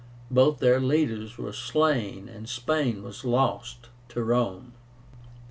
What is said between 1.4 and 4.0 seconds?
slain, and Spain was lost